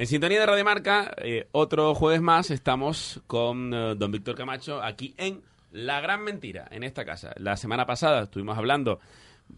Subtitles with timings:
[0.00, 4.82] En sintonía de Radio Marca, eh, otro jueves más estamos con eh, don Víctor Camacho
[4.82, 5.42] aquí en
[5.72, 7.34] La Gran Mentira, en esta casa.
[7.36, 8.98] La semana pasada estuvimos hablando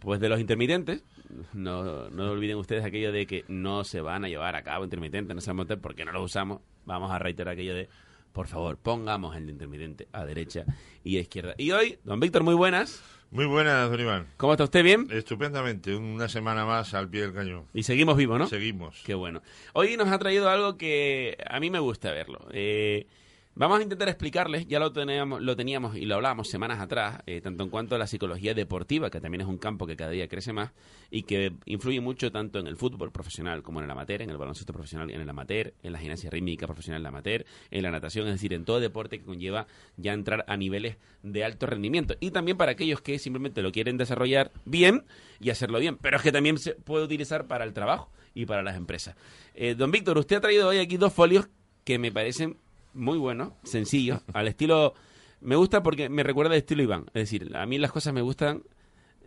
[0.01, 1.05] pues de los intermitentes.
[1.53, 5.33] No, no olviden ustedes aquello de que no se van a llevar a cabo intermitentes,
[5.47, 6.61] no a meter porque no los usamos.
[6.87, 7.89] Vamos a reiterar aquello de,
[8.33, 10.65] por favor, pongamos el intermitente a derecha
[11.05, 11.55] y a izquierda.
[11.59, 13.03] Y hoy, don Víctor, muy buenas.
[13.31, 14.27] Muy buenas, don Iván.
[14.37, 14.85] ¿Cómo está usted?
[14.85, 15.07] ¿Bien?
[15.11, 17.65] Estupendamente, una semana más al pie del cañón.
[17.73, 18.47] Y seguimos vivos, ¿no?
[18.47, 19.03] Seguimos.
[19.05, 19.41] Qué bueno.
[19.73, 22.47] Hoy nos ha traído algo que a mí me gusta verlo.
[22.53, 23.07] Eh,
[23.55, 27.41] vamos a intentar explicarles, ya lo teníamos, lo teníamos y lo hablábamos semanas atrás, eh,
[27.41, 30.29] tanto en cuanto a la psicología deportiva, que también es un campo que cada día
[30.29, 30.73] crece más
[31.11, 34.39] y que influye mucho tanto en el fútbol profesional como en el amateur, en el
[34.39, 37.83] baloncesto profesional y en el amateur, en la gimnasia rítmica profesional en el amateur, en
[37.83, 39.67] la natación, es decir, en todo deporte que conlleva
[39.97, 42.15] ya entrar a niveles de alto rendimiento.
[42.21, 45.05] Y también para aquellos que simplemente lo quieren desarrollar bien
[45.41, 48.63] y hacerlo bien, pero es que también se puede utilizar para el trabajo y para
[48.63, 49.15] las empresas.
[49.55, 51.49] Eh, don Víctor, usted ha traído hoy aquí dos folios
[51.85, 52.57] que me parecen
[52.95, 54.95] muy buenos, sencillos, al estilo...
[55.41, 57.07] Me gusta porque me recuerda al estilo Iván.
[57.09, 58.63] Es decir, a mí las cosas me gustan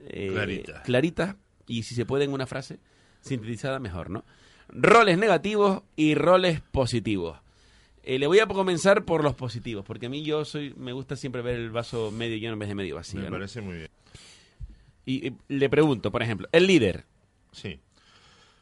[0.05, 0.81] eh, Claritas.
[0.83, 1.35] claritas
[1.67, 2.80] y si se puede en una frase
[3.19, 4.23] sintetizada, mejor, ¿no?
[4.69, 7.38] Roles negativos y roles positivos.
[8.03, 11.17] Eh, le voy a comenzar por los positivos, porque a mí yo soy, me gusta
[11.17, 13.19] siempre ver el vaso medio lleno en vez de medio vacío.
[13.19, 13.31] Me ¿no?
[13.31, 13.89] parece muy bien.
[15.05, 17.03] Y, y le pregunto, por ejemplo, el líder.
[17.52, 17.79] Sí.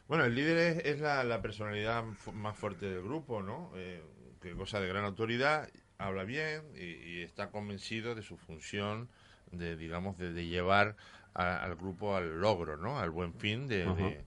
[0.08, 3.70] Bueno, el líder es, es la, la personalidad más fuerte del grupo, ¿no?
[3.76, 4.02] Eh,
[4.44, 9.08] que goza de gran autoridad, habla bien y, y está convencido de su función
[9.50, 10.96] de, digamos, de, de llevar
[11.34, 12.98] a- al grupo al logro, ¿no?
[13.00, 13.86] Al buen fin de...
[13.96, 14.24] De-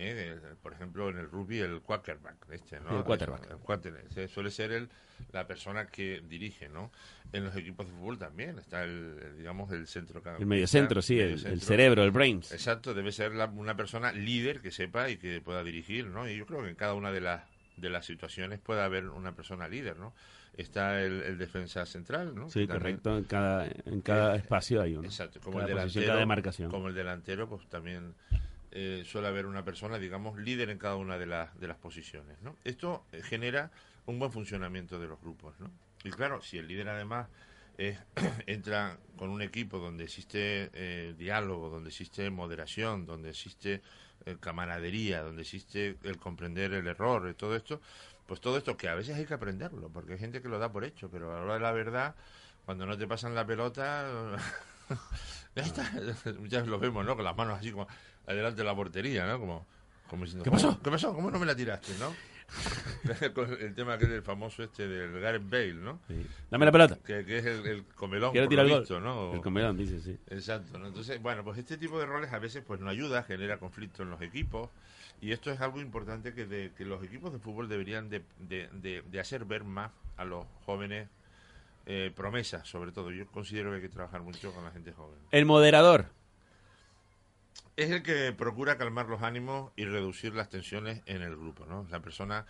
[0.00, 2.98] eh, de- por ejemplo, en el rugby, el quarterback, este, ¿no?
[2.98, 3.50] El quarterback.
[3.50, 4.04] El quarterback.
[4.08, 4.88] Ese Suele ser el,
[5.32, 6.92] la persona que dirige, ¿no?
[7.32, 10.22] En los equipos de fútbol también está el, el, digamos, el centro.
[10.38, 12.52] El mediocentro, sí, el, el cerebro, el brains.
[12.52, 16.28] Exacto, debe ser la- una persona líder que sepa y que pueda dirigir, ¿no?
[16.28, 17.42] Y yo creo que en cada una de las
[17.80, 20.14] de las situaciones puede haber una persona líder, ¿no?
[20.56, 22.48] Está el, el defensa central, ¿no?
[22.50, 23.16] Sí, también- correcto.
[23.18, 25.04] En cada, en cada Eh, espacio hay uno.
[25.06, 26.70] Exacto, como Cada el delantero, cada demarcación.
[26.70, 28.14] como el delantero, pues también
[28.72, 32.40] eh, suele haber una persona, digamos, líder en cada una de las de las posiciones,
[32.42, 32.54] ¿no?
[32.64, 33.70] Esto eh, genera
[34.06, 35.70] un buen funcionamiento de los grupos, ¿no?
[36.04, 37.28] Y claro, si el líder además
[37.78, 37.98] es-
[38.46, 43.80] entra con un equipo donde existe eh, diálogo, donde existe moderación, donde existe
[44.26, 47.80] eh, camaradería, donde existe el comprender el error y todo esto,
[48.26, 50.70] pues todo esto que a veces hay que aprenderlo, porque hay gente que lo da
[50.70, 52.14] por hecho, pero a la hora de la verdad,
[52.66, 54.36] cuando no te pasan la pelota,
[55.56, 55.90] ya está,
[56.66, 57.16] lo vemos, ¿no?
[57.16, 57.86] Con las manos así como
[58.26, 59.38] adelante de la portería, ¿no?
[59.38, 59.66] Como,
[60.08, 60.78] como diciendo, ¿Qué pasó?
[60.82, 61.14] ¿Qué pasó?
[61.14, 62.12] ¿Cómo no me la tiraste, no?
[63.60, 66.00] El tema que es el famoso este del Gareth Bale, ¿no?
[66.08, 66.26] Sí.
[66.50, 66.98] Dame la pelota.
[67.04, 68.80] Que, que es el, el comelón, Quiero tirar el gol.
[68.80, 69.32] visto, ¿no?
[69.34, 70.18] El comelón, dice, sí.
[70.28, 70.88] Exacto, ¿no?
[70.88, 74.10] Entonces, bueno, pues este tipo de roles a veces pues no ayuda, genera conflicto en
[74.10, 74.70] los equipos
[75.20, 78.68] y esto es algo importante que, de- que los equipos de fútbol deberían de, de-
[78.72, 81.08] de- de hacer ver más a los jóvenes
[81.86, 83.10] eh, promesas, sobre todo.
[83.10, 85.18] Yo considero que hay que trabajar mucho con la gente joven.
[85.30, 86.06] El moderador.
[87.78, 91.86] Es el que procura calmar los ánimos y reducir las tensiones en el grupo, ¿no?
[91.92, 92.44] La persona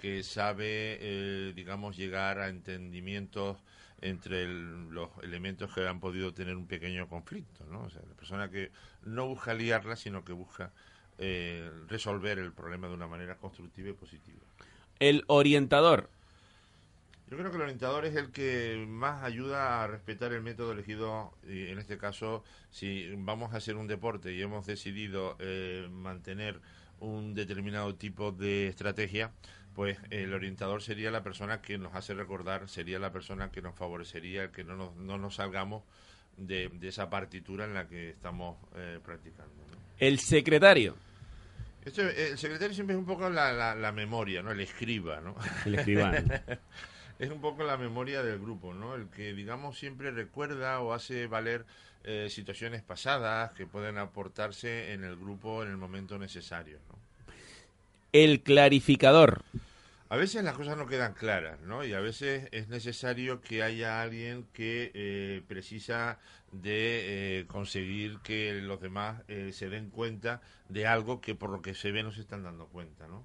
[0.00, 3.58] que sabe, eh, digamos, llegar a entendimientos
[4.00, 7.82] entre los elementos que han podido tener un pequeño conflicto, ¿no?
[7.82, 8.72] O sea, la persona que
[9.04, 10.72] no busca liarla, sino que busca
[11.16, 14.42] eh, resolver el problema de una manera constructiva y positiva.
[14.98, 16.10] El orientador.
[17.32, 21.32] Yo creo que el orientador es el que más ayuda a respetar el método elegido,
[21.48, 26.60] y en este caso, si vamos a hacer un deporte y hemos decidido eh, mantener
[27.00, 29.32] un determinado tipo de estrategia,
[29.74, 33.76] pues el orientador sería la persona que nos hace recordar, sería la persona que nos
[33.76, 35.84] favorecería, que no nos, no nos salgamos
[36.36, 39.54] de, de esa partitura en la que estamos eh, practicando.
[39.70, 39.78] ¿no?
[39.98, 40.96] El secretario.
[41.82, 44.50] Esto, eh, el secretario siempre es un poco la, la, la memoria, ¿no?
[44.50, 45.34] El escriba, ¿no?
[45.64, 46.18] El escribano.
[47.22, 48.96] es un poco la memoria del grupo, ¿no?
[48.96, 51.64] El que, digamos, siempre recuerda o hace valer
[52.02, 56.98] eh, situaciones pasadas que pueden aportarse en el grupo en el momento necesario, ¿no?
[58.12, 59.42] El clarificador.
[60.08, 61.84] A veces las cosas no quedan claras, ¿no?
[61.84, 66.18] Y a veces es necesario que haya alguien que eh, precisa
[66.50, 71.62] de eh, conseguir que los demás eh, se den cuenta de algo que por lo
[71.62, 73.24] que se ve no se están dando cuenta, ¿no?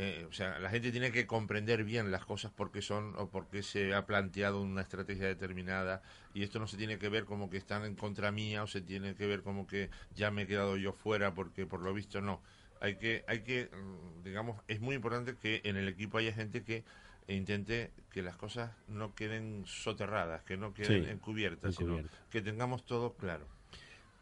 [0.00, 3.62] Eh, o sea, la gente tiene que comprender bien las cosas porque son o porque
[3.62, 6.02] se ha planteado una estrategia determinada
[6.34, 8.80] y esto no se tiene que ver como que están en contra mía o se
[8.80, 12.20] tiene que ver como que ya me he quedado yo fuera porque por lo visto
[12.20, 12.42] no.
[12.80, 16.62] Hay que, hay que, mm, digamos, es muy importante que en el equipo haya gente
[16.62, 16.84] que
[17.26, 22.20] intente que las cosas no queden soterradas, que no queden Sí, encubiertas, sino encubiertas.
[22.30, 23.48] que tengamos todo claro.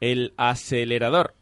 [0.00, 1.34] El acelerador.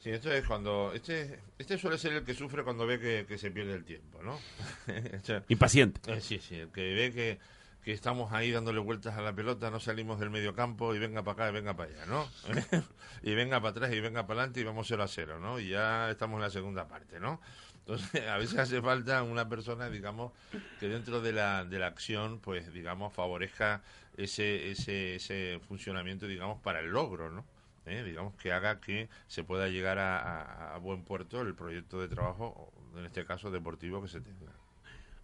[0.00, 0.92] Sí, esto es cuando.
[0.94, 4.22] Este, este suele ser el que sufre cuando ve que, que se pierde el tiempo,
[4.22, 4.34] ¿no?
[5.20, 6.00] O sea, Impaciente.
[6.12, 7.38] eh, sí, sí, el que ve que,
[7.82, 11.22] que estamos ahí dándole vueltas a la pelota, no salimos del medio campo y venga
[11.24, 12.28] para acá y venga para allá, ¿no?
[13.22, 15.58] y venga para atrás y venga para adelante y vamos 0 a 0, ¿no?
[15.58, 17.40] Y ya estamos en la segunda parte, ¿no?
[17.80, 20.32] Entonces, a veces hace falta una persona, digamos,
[20.78, 23.82] que dentro de la, de la acción, pues, digamos, favorezca
[24.16, 27.44] ese, ese, ese funcionamiento, digamos, para el logro, ¿no?
[27.88, 28.04] ¿Eh?
[28.04, 32.08] digamos que haga que se pueda llegar a, a- a buen puerto el proyecto de
[32.08, 34.52] trabajo, en este caso deportivo, que se tenga.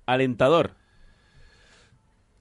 [0.06, 0.74] Alentador.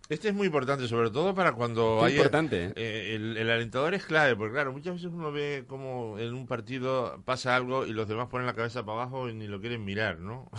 [0.09, 2.11] Este es muy importante, sobre todo para cuando Qué hay...
[2.13, 2.73] importante, ¿eh?
[2.75, 6.45] eh, el, el alentador es clave, porque claro, muchas veces uno ve como en un
[6.45, 9.83] partido pasa algo y los demás ponen la cabeza para abajo y ni lo quieren
[9.85, 10.49] mirar, ¿no?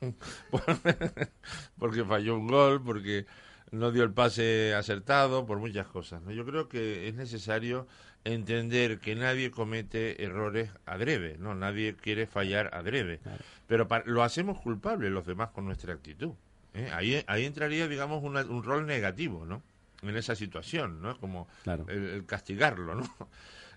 [1.78, 3.26] porque falló un gol, porque
[3.70, 6.22] no dio el pase acertado, por muchas cosas.
[6.22, 6.30] ¿no?
[6.32, 7.86] Yo creo que es necesario
[8.24, 11.54] entender que nadie comete errores adrede, ¿no?
[11.54, 13.20] Nadie quiere fallar adrede.
[13.66, 16.32] Pero pa- lo hacemos culpable los demás con nuestra actitud.
[16.74, 16.90] ¿eh?
[16.92, 19.62] Ahí, ahí entraría, digamos, una- un rol negativo, ¿no?
[20.02, 21.16] En esa situación, ¿no?
[21.18, 21.86] Como Claro.
[21.88, 23.02] el, el castigarlo, ¿no?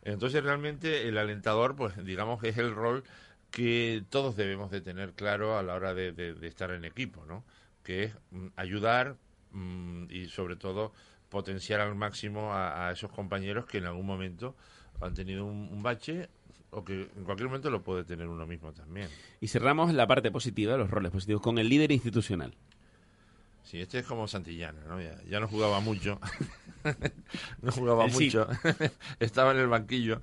[0.03, 3.03] Entonces realmente el alentador, pues digamos es el rol
[3.51, 7.25] que todos debemos de tener claro a la hora de, de- de estar en equipo,
[7.25, 7.43] ¿no?
[7.83, 9.15] Que es mm, ayudar
[9.51, 10.93] mm, y sobre todo
[11.35, 14.55] potenciar al máximo a, a esos compañeros que en algún momento
[15.01, 16.29] han tenido un, un bache
[16.71, 19.09] o que en cualquier momento lo puede tener uno mismo también.
[19.41, 22.55] Y cerramos la parte positiva, los roles positivos, con el líder institucional.
[23.65, 25.01] Sí, este es como Santillana, ¿no?
[25.01, 26.21] Ya, ya no jugaba mucho.
[27.61, 28.47] no jugaba El mucho.
[29.19, 30.21] estaba en el banquillo,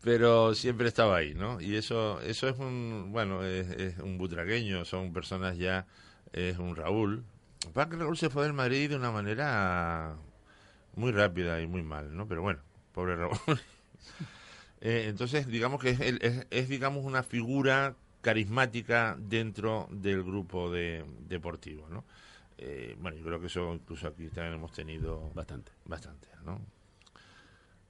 [0.00, 1.60] pero siempre estaba ahí, ¿no?
[1.60, 5.88] Y eso eso es un, bueno, es, es un butragueño, son personas ya,
[6.32, 7.24] es un Raúl.
[7.74, 10.16] Para que Raúl se fue del Madrid de una manera
[10.96, 12.26] muy rápida y muy mal, ¿no?
[12.26, 12.60] Pero bueno,
[12.92, 13.36] pobre Raúl.
[14.82, 21.02] Eh, entonces, digamos que es, es, es, digamos, una figura carismática dentro del grupo de,
[21.20, 22.04] deportivo, ¿no?
[22.58, 25.72] Eh, bueno, yo creo que eso incluso aquí también hemos tenido Bastante.
[25.86, 26.60] bastante, ¿no?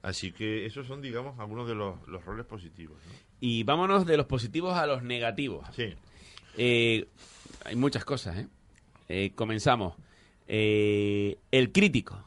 [0.01, 3.13] Así que esos son, digamos, algunos de los, los roles positivos, ¿no?
[3.41, 5.67] Y vámonos de los positivos a los negativos.
[5.75, 5.93] Sí.
[6.57, 7.05] Eh,
[7.65, 8.47] hay muchas cosas, ¿eh?
[9.09, 9.95] Eh, comenzamos.
[10.47, 12.23] Eh, el crítico.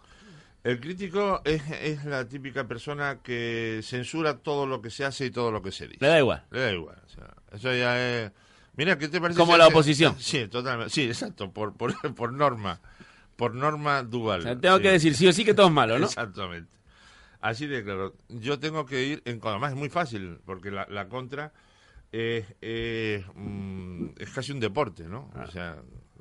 [0.62, 5.30] El crítico es, es la típica persona que censura todo lo que se hace y
[5.30, 5.98] todo lo que se dice.
[6.00, 6.44] Le da igual.
[6.50, 7.00] Le da igual.
[7.04, 8.32] o sea, eso ya es...
[8.76, 9.38] Mira, ¿qué te parece?
[9.38, 10.16] Como si la hace- oposición.
[10.18, 10.92] Sí, totalmente.
[10.92, 12.80] Sí, exacto, por, por, por norma.
[13.36, 14.40] Por norma dual.
[14.40, 14.82] O sea, tengo sí.
[14.82, 16.06] que decir sí o sí que todo es malo, ¿no?
[16.06, 16.70] Exactamente.
[17.40, 18.14] Así de claro.
[18.28, 21.52] Yo tengo que ir, en, además es muy fácil, porque la, la contra
[22.12, 25.30] es, es, mm, es casi un deporte, ¿no?
[25.34, 25.44] Ah.
[25.48, 25.76] O sea,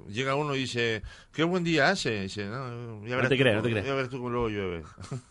[0.08, 1.02] llega uno y dice,
[1.34, 2.16] qué buen día hace.
[2.18, 3.86] Y dice, no, ya verás te creas, no te creas.
[3.86, 4.84] Ya verás tú cómo luego llueve.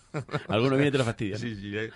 [0.49, 1.35] Alguno viene y te lo fastidia.
[1.35, 1.41] ¿no?
[1.41, 1.91] Sí, sí, hay,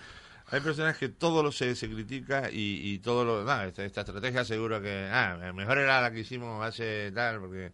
[0.50, 3.44] hay personas que todo lo se, se critica y, y todo lo...
[3.44, 5.08] nada, esta, esta estrategia seguro que...
[5.10, 7.72] Ah, mejor era la que hicimos hace tal, porque...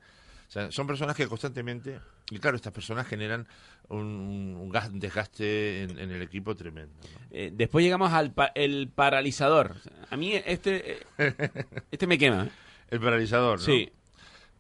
[0.48, 2.00] O sea, son personas que constantemente...
[2.30, 3.46] Y claro, estas personas generan
[3.88, 6.92] un, un gas- un desgaste en, en el equipo tremendo.
[7.02, 7.20] ¿no?
[7.30, 9.76] Eh, después llegamos al pa- el paralizador.
[10.10, 11.34] A mí este, eh,
[11.90, 12.48] este me quema.
[12.90, 13.64] El paralizador, ¿no?
[13.64, 13.90] Sí.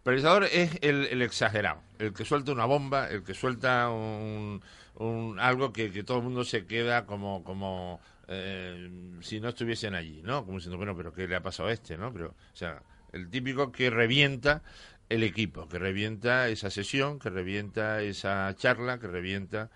[0.02, 4.62] Paralizador es el, el exagerado, el que suelta una bomba, el que suelta un,
[4.94, 8.90] un- algo que, que todo el mundo se queda como como eh,
[9.20, 10.44] si no estuviesen allí, ¿no?
[10.44, 12.12] Como diciendo, bueno, pero ¿qué le ha pasado a este, no?
[12.12, 14.62] Pero, o sea, el típico que revienta
[15.08, 19.70] el equipo, que revienta esa sesión, que revienta esa charla, que revienta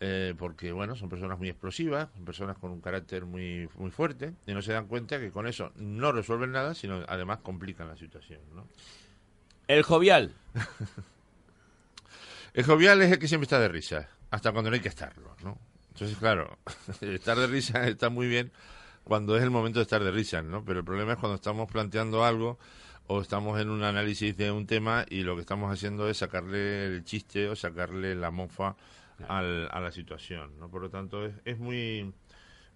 [0.00, 4.34] eh, porque bueno son personas muy explosivas son personas con un carácter muy muy fuerte
[4.46, 7.96] y no se dan cuenta que con eso no resuelven nada sino además complican la
[7.96, 8.66] situación ¿no?
[9.68, 10.34] El jovial.
[12.54, 15.36] El jovial es el que siempre está de risa, hasta cuando no hay que estarlo,
[15.42, 15.58] ¿no?
[15.92, 16.58] Entonces, claro,
[17.00, 18.50] estar de risa está muy bien
[19.04, 20.64] cuando es el momento de estar de risa, ¿no?
[20.64, 22.58] Pero el problema es cuando estamos planteando algo
[23.08, 26.86] o estamos en un análisis de un tema y lo que estamos haciendo es sacarle
[26.86, 28.74] el chiste o sacarle la mofa
[29.28, 30.68] al- a la situación, ¿no?
[30.68, 32.12] Por lo tanto, es, es muy,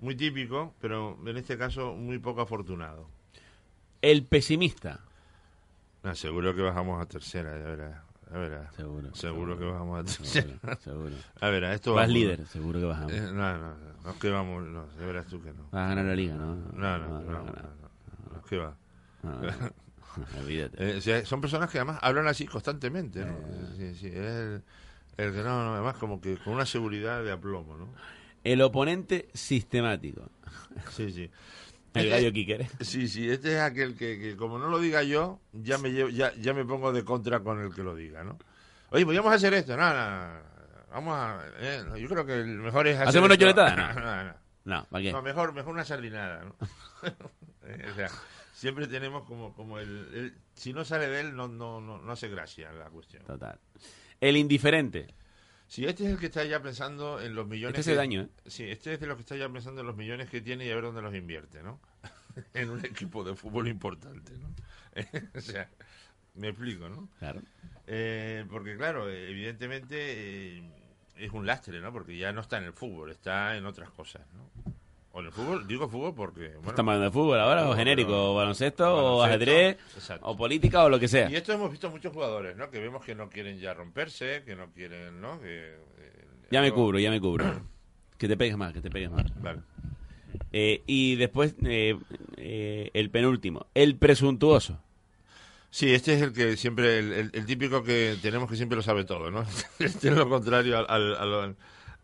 [0.01, 3.09] muy típico, pero en este caso muy poco afortunado.
[4.03, 5.01] El pesimista.
[6.03, 8.03] Ah, seguro que bajamos a tercera, ya verás.
[8.33, 8.75] Ya verás.
[8.75, 9.15] Seguro.
[9.15, 10.49] Seguro que bajamos a tercera.
[10.49, 10.77] Seguro.
[10.81, 11.17] seguro.
[11.41, 12.15] A ver, a esto Vas vamos.
[12.15, 13.13] líder, seguro que bajamos.
[13.13, 15.65] Eh, no, no, no, no, es que vamos, no, ya verás tú que no.
[15.71, 16.55] Vas a ganar la liga, ¿no?
[16.55, 18.77] No, no, no, no, no, no, no, es que va.
[19.23, 19.49] no, no.
[20.41, 20.91] Olvídate.
[20.91, 23.37] Eh, o sea, son personas que además hablan así constantemente, ¿no?
[23.77, 24.63] Sí, sí, es el,
[25.17, 27.89] el que no, no, además como que con una seguridad de aplomo, ¿no?
[28.43, 30.23] El oponente sistemático.
[30.91, 31.31] Sí, sí.
[31.95, 32.67] El Este- gallo Kiker.
[32.81, 36.11] Sí, sí, este es aquel que, que como no lo diga yo, ya me llevo-
[36.11, 38.39] ya, ya me pongo de contra con el que lo diga, ¿no?
[38.91, 40.41] Oye, podríamos hacer esto, no, no, no,
[40.91, 43.75] vamos a, eh, yo creo que el mejor es hacer ¿Hacemos una chuletada?
[43.77, 44.35] No, no, no.
[44.63, 45.13] No, ¿para qué?
[45.13, 46.55] No, mejor, mejor una sardinada, ¿no?
[47.65, 48.09] Eh, o sea,
[48.53, 52.13] siempre tenemos como, como el, el- si no sale de él, no, no, no, no
[52.13, 53.25] hace gracia la cuestión.
[53.25, 53.59] Total.
[54.21, 55.07] El indiferente.
[55.71, 57.79] Si este es el que está ya pensando en los millones.
[57.79, 58.29] Este daño, ¿eh?
[58.45, 60.71] Sí, este es de los que está ya pensando en los millones que tiene y
[60.73, 61.79] a ver dónde los invierte, ¿no?
[62.55, 64.53] en un equipo de fútbol importante, ¿no?
[65.39, 65.71] o sea,
[66.35, 67.09] me explico, ¿no?
[67.21, 67.43] Claro.
[67.87, 70.71] Eh, porque, claro, evidentemente eh,
[71.15, 71.93] es un lastre, ¿no?
[71.93, 74.70] Porque ya no está en el fútbol, está en otras cosas, ¿no?
[75.13, 76.49] O en el fútbol, digo fútbol porque.
[76.55, 77.69] Bueno, ¿Estamos hablando de fútbol ahora?
[77.69, 78.33] ¿O genérico?
[78.33, 79.17] ¿O baloncesto?
[79.17, 79.77] ¿O ajedrez?
[79.97, 80.27] exacto.
[80.27, 80.85] ¿O política?
[80.85, 81.29] ¿O lo que sea?
[81.31, 82.71] Y esto hemos visto muchos jugadores, ¿no?
[82.71, 85.41] Que vemos que no quieren ya romperse, que no quieren, ¿no?
[85.41, 87.45] Que, eh, Ya me cubro, ya me cubro.
[88.21, 89.25] Que te pegues más, que te pegues más.
[89.41, 89.61] Vale.
[90.53, 91.97] Eh, y después, eh,
[92.37, 93.67] eh, el penúltimo.
[93.73, 94.79] El presuntuoso.
[95.71, 98.83] Sí, este es el que siempre, el, el- el típico que tenemos que siempre lo
[98.83, 99.43] sabe todo, ¿no?
[99.79, 101.57] Este es lo contrario al, al, al-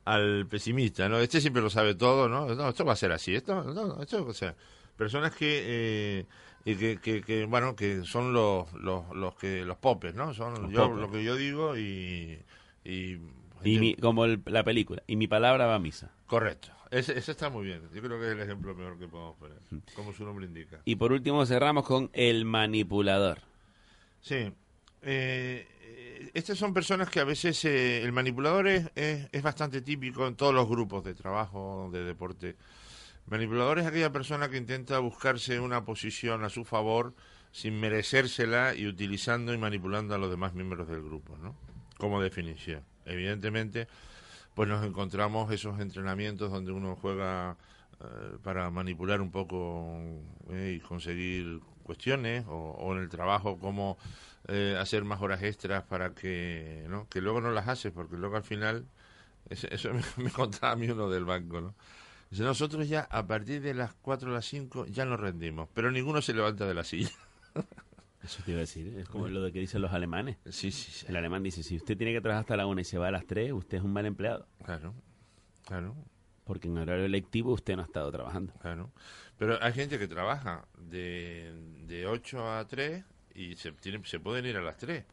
[0.07, 1.19] al pesimista, ¿no?
[1.19, 2.55] Este siempre lo sabe todo, ¿no?
[2.55, 4.55] No, esto va a ser así, esto, no, esto, o sea,
[4.97, 6.27] personas que, eh,
[6.65, 10.33] y que, que, que, bueno, que son los, los, los que, los popes, ¿no?
[10.33, 11.01] Son Los yo, popes.
[11.01, 12.39] lo que yo digo y,
[12.85, 13.19] y,
[13.65, 15.03] Y mi- como el- la película.
[15.07, 16.11] Y mi palabra va a misa.
[16.27, 16.69] correcto.
[16.91, 17.83] Ese, ese está muy bien.
[17.93, 19.59] Yo creo que es el ejemplo mejor que podemos poner,
[19.97, 20.81] como su nombre indica.
[20.85, 23.41] Y por último cerramos con el manipulador.
[24.21, 24.53] Sí.
[25.03, 25.67] Eh,
[26.37, 30.55] estas son personas que a veces eh, el manipulador es, es, bastante típico en todos
[30.55, 32.57] los grupos de trabajo, de deporte.
[33.27, 37.15] Manipulador es aquella persona que intenta buscarse una posición a su favor
[37.53, 41.57] sin merecérsela y utilizando y manipulando a los demás miembros del grupo, ¿no?
[41.97, 42.85] Como definición.
[43.07, 43.89] Evidentemente,
[44.55, 47.57] pues nos encontramos esos entrenamientos donde uno juega
[47.99, 49.99] eh, para manipular un poco
[50.51, 53.97] eh, y conseguir cuestiones o, en el trabajo cómo
[54.49, 58.37] eh, hacer más horas extras para que no que luego no las haces porque luego
[58.37, 58.87] al final
[59.51, 61.75] eso me, me contaba a mí uno del banco no
[62.29, 65.91] Dice, nosotros ya a partir de las 4 o las 5 ya nos rendimos pero
[65.91, 67.11] ninguno se levanta de la silla
[68.27, 68.89] Eso te iba a decir.
[68.99, 70.37] Es como lo de que dicen los alemanes.
[70.47, 71.07] sí sí, sí.
[71.09, 73.11] El alemán dice, si usted tiene que trabajar hasta la una y se va a
[73.13, 74.49] las tres, usted es un mal empleado.
[74.65, 74.95] claro
[75.65, 75.95] claro
[76.43, 78.53] Porque en horario lectivo usted no ha estado trabajando.
[78.55, 78.91] Claro.
[79.39, 81.53] Pero hay gente que trabaja de,
[81.87, 83.05] de 8 a 3
[83.37, 85.05] y se, tienen, se pueden ir a las 3.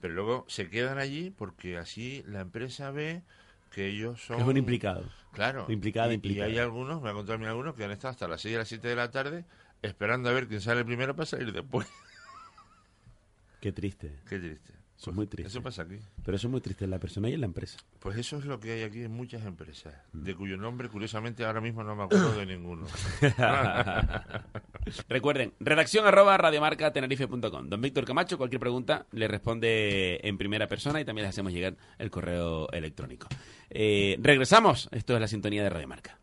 [0.00, 3.22] Pero luego se quedan allí porque así la empresa ve
[3.70, 4.40] que ellos son...
[4.40, 5.04] Es un implicado.
[5.32, 5.66] Claro.
[5.68, 6.48] Implicado, y, implicado.
[6.48, 8.54] y hay algunos, me ha contado a mí algunos, que han estado hasta las 6
[8.54, 9.44] y las 7 de la tarde
[9.82, 11.86] esperando a ver quién sale primero para salir después.
[13.60, 14.12] Qué triste.
[14.28, 14.72] Qué triste.
[14.98, 15.48] Eso es muy triste.
[15.48, 15.98] Eso pasa aquí.
[16.24, 17.78] Pero eso es muy triste en la persona y en la empresa.
[18.00, 21.60] Pues eso es lo que hay aquí en muchas empresas, de cuyo nombre, curiosamente, ahora
[21.60, 22.86] mismo no me acuerdo de ninguno.
[25.08, 27.68] Recuerden, redacción arroba radiomarcatenerife.com.
[27.68, 31.76] Don Víctor Camacho, cualquier pregunta le responde en primera persona y también le hacemos llegar
[31.98, 33.28] el correo electrónico.
[33.68, 34.88] Eh, regresamos.
[34.92, 36.18] Esto es la sintonía de Radio Marca.